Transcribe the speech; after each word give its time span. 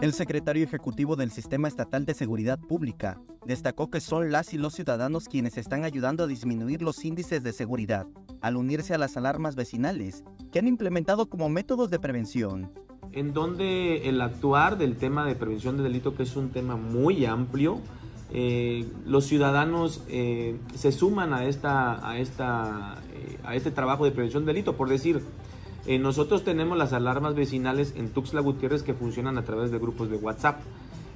El 0.00 0.14
secretario 0.14 0.64
ejecutivo 0.64 1.14
del 1.14 1.30
Sistema 1.30 1.68
Estatal 1.68 2.06
de 2.06 2.14
Seguridad 2.14 2.58
Pública 2.58 3.20
destacó 3.44 3.90
que 3.90 4.00
son 4.00 4.32
las 4.32 4.54
y 4.54 4.56
los 4.56 4.72
ciudadanos 4.72 5.28
quienes 5.28 5.58
están 5.58 5.84
ayudando 5.84 6.24
a 6.24 6.26
disminuir 6.26 6.80
los 6.80 7.04
índices 7.04 7.42
de 7.42 7.52
seguridad 7.52 8.06
al 8.40 8.56
unirse 8.56 8.94
a 8.94 8.98
las 8.98 9.18
alarmas 9.18 9.56
vecinales 9.56 10.24
que 10.50 10.58
han 10.58 10.68
implementado 10.68 11.28
como 11.28 11.50
métodos 11.50 11.90
de 11.90 11.98
prevención. 11.98 12.72
En 13.12 13.34
donde 13.34 14.08
el 14.08 14.22
actuar 14.22 14.78
del 14.78 14.96
tema 14.96 15.26
de 15.26 15.34
prevención 15.34 15.76
de 15.76 15.82
delito, 15.82 16.14
que 16.14 16.22
es 16.22 16.34
un 16.34 16.48
tema 16.48 16.76
muy 16.76 17.26
amplio, 17.26 17.78
eh, 18.32 18.90
los 19.04 19.26
ciudadanos 19.26 20.02
eh, 20.08 20.56
se 20.74 20.92
suman 20.92 21.34
a, 21.34 21.44
esta, 21.44 22.08
a, 22.08 22.18
esta, 22.18 22.96
eh, 23.12 23.38
a 23.44 23.54
este 23.54 23.70
trabajo 23.70 24.06
de 24.06 24.12
prevención 24.12 24.46
de 24.46 24.54
delito. 24.54 24.78
Por 24.78 24.88
decir, 24.88 25.20
eh, 25.86 25.98
nosotros 25.98 26.44
tenemos 26.44 26.76
las 26.76 26.92
alarmas 26.92 27.34
vecinales 27.34 27.94
en 27.96 28.10
Tuxtla 28.10 28.40
Gutiérrez 28.40 28.82
que 28.82 28.94
funcionan 28.94 29.38
a 29.38 29.44
través 29.44 29.70
de 29.70 29.78
grupos 29.78 30.10
de 30.10 30.16
WhatsApp, 30.16 30.60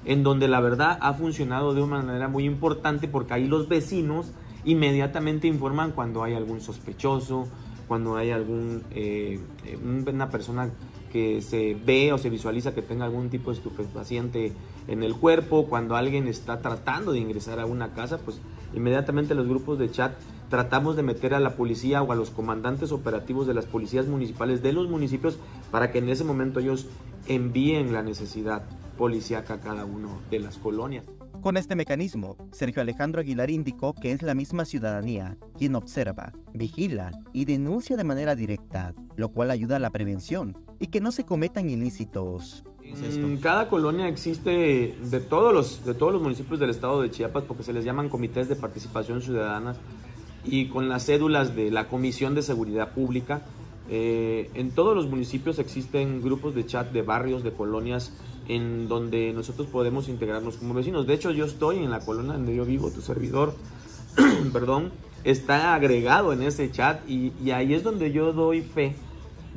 en 0.04 0.22
donde 0.22 0.48
la 0.48 0.60
verdad 0.60 0.98
ha 1.00 1.14
funcionado 1.14 1.74
de 1.74 1.82
una 1.82 2.02
manera 2.02 2.28
muy 2.28 2.44
importante 2.44 3.08
porque 3.08 3.34
ahí 3.34 3.46
los 3.46 3.68
vecinos 3.68 4.32
inmediatamente 4.64 5.46
informan 5.46 5.92
cuando 5.92 6.22
hay 6.22 6.34
algún 6.34 6.60
sospechoso, 6.60 7.46
cuando 7.86 8.16
hay 8.16 8.30
algún 8.30 8.82
eh, 8.92 9.38
eh, 9.64 9.78
una 9.84 10.30
persona 10.30 10.70
que 11.12 11.42
se 11.42 11.74
ve 11.74 12.12
o 12.12 12.18
se 12.18 12.28
visualiza 12.28 12.74
que 12.74 12.82
tenga 12.82 13.04
algún 13.04 13.30
tipo 13.30 13.50
de 13.50 13.58
estupefaciente 13.58 14.52
en 14.88 15.02
el 15.02 15.14
cuerpo, 15.14 15.66
cuando 15.66 15.94
alguien 15.94 16.26
está 16.26 16.60
tratando 16.60 17.12
de 17.12 17.20
ingresar 17.20 17.60
a 17.60 17.66
una 17.66 17.92
casa, 17.92 18.18
pues 18.18 18.40
inmediatamente 18.74 19.34
los 19.34 19.46
grupos 19.46 19.78
de 19.78 19.90
chat 19.90 20.14
tratamos 20.54 20.94
de 20.94 21.02
meter 21.02 21.34
a 21.34 21.40
la 21.40 21.56
policía 21.56 22.00
o 22.00 22.12
a 22.12 22.14
los 22.14 22.30
comandantes 22.30 22.92
operativos 22.92 23.48
de 23.48 23.54
las 23.54 23.64
policías 23.64 24.06
municipales 24.06 24.62
de 24.62 24.72
los 24.72 24.88
municipios 24.88 25.36
para 25.72 25.90
que 25.90 25.98
en 25.98 26.08
ese 26.08 26.22
momento 26.22 26.60
ellos 26.60 26.86
envíen 27.26 27.92
la 27.92 28.04
necesidad 28.04 28.62
policíaca 28.96 29.54
a 29.54 29.60
cada 29.60 29.84
uno 29.84 30.20
de 30.30 30.38
las 30.38 30.58
colonias. 30.58 31.06
Con 31.40 31.56
este 31.56 31.74
mecanismo, 31.74 32.36
Sergio 32.52 32.82
Alejandro 32.82 33.20
Aguilar 33.20 33.50
indicó 33.50 33.94
que 33.94 34.12
es 34.12 34.22
la 34.22 34.36
misma 34.36 34.64
ciudadanía 34.64 35.36
quien 35.58 35.74
observa, 35.74 36.32
vigila 36.52 37.10
y 37.32 37.46
denuncia 37.46 37.96
de 37.96 38.04
manera 38.04 38.36
directa, 38.36 38.94
lo 39.16 39.30
cual 39.30 39.50
ayuda 39.50 39.74
a 39.74 39.80
la 39.80 39.90
prevención 39.90 40.56
y 40.78 40.86
que 40.86 41.00
no 41.00 41.10
se 41.10 41.24
cometan 41.24 41.68
ilícitos. 41.68 42.62
En 42.84 43.38
cada 43.38 43.68
colonia 43.68 44.06
existe 44.06 44.96
de 45.02 45.20
todos 45.20 45.52
los 45.52 45.84
de 45.84 45.94
todos 45.94 46.12
los 46.12 46.22
municipios 46.22 46.60
del 46.60 46.70
estado 46.70 47.02
de 47.02 47.10
Chiapas 47.10 47.42
porque 47.42 47.64
se 47.64 47.72
les 47.72 47.84
llaman 47.84 48.08
comités 48.08 48.48
de 48.48 48.54
participación 48.54 49.20
ciudadana 49.20 49.74
y 50.44 50.66
con 50.66 50.88
las 50.88 51.06
cédulas 51.06 51.54
de 51.56 51.70
la 51.70 51.88
Comisión 51.88 52.34
de 52.34 52.42
Seguridad 52.42 52.92
Pública. 52.92 53.42
Eh, 53.90 54.50
en 54.54 54.70
todos 54.70 54.96
los 54.96 55.08
municipios 55.08 55.58
existen 55.58 56.22
grupos 56.22 56.54
de 56.54 56.66
chat 56.66 56.90
de 56.92 57.02
barrios, 57.02 57.44
de 57.44 57.52
colonias, 57.52 58.12
en 58.48 58.88
donde 58.88 59.32
nosotros 59.32 59.66
podemos 59.68 60.08
integrarnos 60.08 60.56
como 60.56 60.74
vecinos. 60.74 61.06
De 61.06 61.14
hecho, 61.14 61.30
yo 61.30 61.44
estoy 61.44 61.78
en 61.78 61.90
la 61.90 62.00
colonia 62.00 62.34
donde 62.34 62.54
yo 62.54 62.64
vivo, 62.64 62.90
tu 62.90 63.00
servidor, 63.00 63.54
perdón, 64.52 64.92
está 65.24 65.74
agregado 65.74 66.32
en 66.32 66.42
ese 66.42 66.70
chat 66.70 67.08
y, 67.08 67.32
y 67.42 67.50
ahí 67.50 67.74
es 67.74 67.82
donde 67.82 68.12
yo 68.12 68.32
doy 68.32 68.62
fe 68.62 68.94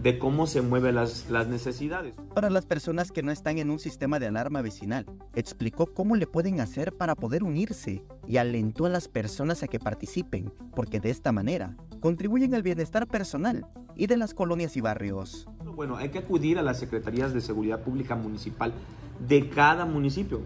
de 0.01 0.19
cómo 0.19 0.47
se 0.47 0.61
mueven 0.61 0.95
las, 0.95 1.29
las, 1.29 1.47
necesidades. 1.47 2.13
Para 2.33 2.49
las 2.49 2.65
personas 2.65 3.11
que 3.11 3.23
no 3.23 3.31
están 3.31 3.57
en 3.57 3.69
un 3.69 3.79
sistema 3.79 4.19
de 4.19 4.27
alarma 4.27 4.61
vecinal, 4.61 5.05
explicó 5.35 5.87
cómo 5.87 6.15
le 6.15 6.27
pueden 6.27 6.59
hacer 6.59 6.93
para 6.93 7.15
poder 7.15 7.43
unirse 7.43 8.03
y 8.27 8.37
alentó 8.37 8.85
a 8.85 8.89
las 8.89 9.07
personas 9.07 9.63
a 9.63 9.67
que 9.67 9.79
participen, 9.79 10.53
porque 10.75 10.99
de 10.99 11.09
esta 11.09 11.31
manera 11.31 11.75
contribuyen 11.99 12.53
al 12.53 12.63
bienestar 12.63 13.07
personal 13.07 13.65
y 13.95 14.07
de 14.07 14.17
las 14.17 14.33
colonias 14.33 14.77
y 14.77 14.81
barrios. 14.81 15.47
Bueno, 15.75 15.97
hay 15.97 16.09
que 16.09 16.19
acudir 16.19 16.59
a 16.59 16.63
las 16.63 16.79
secretarías 16.79 17.33
de 17.33 17.41
seguridad 17.41 17.81
pública 17.81 18.15
municipal 18.15 18.73
de 19.27 19.49
cada 19.49 19.85
municipio 19.85 20.41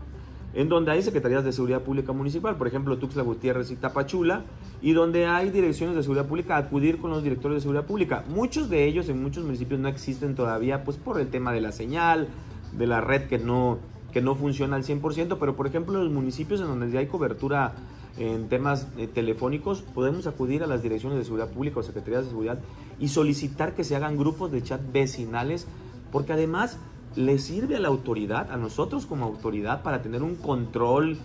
en 0.54 0.70
donde 0.70 0.92
hay 0.92 1.02
secretarías 1.02 1.44
de 1.44 1.54
seguridad 1.54 1.82
pública 1.82 2.12
municipal, 2.12 2.58
por 2.58 2.68
ejemplo 2.68 2.98
Tuxtla 2.98 3.24
Gutiérrez 3.24 3.72
y 3.72 3.76
Tapachula, 3.76 4.44
y 4.82 4.94
donde 4.94 5.26
hay 5.26 5.50
direcciones 5.50 5.96
de 5.96 6.04
seguridad 6.04 6.28
pública, 6.28 6.58
acudir 6.58 6.98
con 6.98 7.12
los 7.12 7.24
directores 7.24 7.58
de 7.58 7.62
seguridad 7.62 7.86
pública. 7.86 8.24
Muchos 8.28 8.70
de 8.70 8.86
ellos 8.86 9.08
en 9.10 9.22
muchos 9.22 9.46
municipios 9.46 9.80
no 9.80 9.88
existen 9.88 10.36
todavía, 10.36 10.84
pues 10.84 10.98
por 10.98 11.20
el 11.20 11.30
tema 11.30 11.54
de 11.54 11.62
la 11.62 11.72
señal, 11.72 12.28
de 12.74 12.88
la 12.88 13.02
red 13.02 13.28
que 13.28 13.38
no, 13.38 13.80
que 14.12 14.22
no 14.22 14.36
funciona 14.36 14.76
al 14.76 14.84
100%, 14.84 15.38
pero 15.40 15.56
por 15.56 15.68
ejemplo 15.68 15.98
en 15.98 16.06
los 16.06 16.14
municipios 16.14 16.60
en 16.60 16.68
donde 16.68 16.92
ya 16.92 17.00
hay 17.00 17.08
cobertura 17.08 17.74
en 18.18 18.50
temas 18.50 18.88
eh, 18.98 19.08
telefónicos, 19.08 19.82
podemos 19.82 20.28
acudir 20.28 20.64
a 20.64 20.68
las 20.68 20.84
direcciones 20.84 21.18
de 21.18 21.24
seguridad 21.24 21.50
pública 21.50 21.80
o 21.80 21.84
secretarías 21.84 22.24
de 22.26 22.30
seguridad 22.30 22.60
y 23.00 23.08
solicitar 23.08 23.74
que 23.74 23.84
se 23.84 23.96
hagan 23.96 24.18
grupos 24.18 24.52
de 24.52 24.62
chat 24.62 24.82
vecinales, 24.92 25.66
porque 26.12 26.34
además 26.34 26.78
le 27.16 27.38
sirve 27.40 27.76
a 27.76 27.80
la 27.80 27.88
autoridad, 27.88 28.52
a 28.52 28.58
nosotros 28.58 29.06
como 29.06 29.26
autoridad, 29.26 29.84
para 29.84 30.02
tener 30.02 30.24
un 30.24 30.36
control 30.36 31.18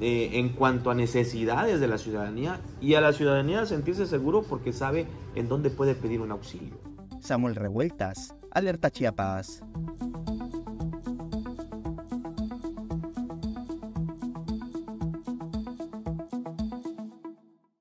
eh, 0.00 0.30
en 0.38 0.50
cuanto 0.50 0.90
a 0.90 0.94
necesidades 0.94 1.80
de 1.80 1.86
la 1.86 1.98
ciudadanía 1.98 2.58
y 2.80 2.94
a 2.94 3.00
la 3.00 3.12
ciudadanía 3.12 3.66
sentirse 3.66 4.06
seguro 4.06 4.42
porque 4.42 4.72
sabe 4.72 5.06
en 5.34 5.48
dónde 5.48 5.70
puede 5.70 5.94
pedir 5.94 6.20
un 6.20 6.30
auxilio. 6.30 6.78
Samuel 7.20 7.54
Revueltas, 7.54 8.34
Alerta 8.50 8.90
Chiapas. 8.90 9.62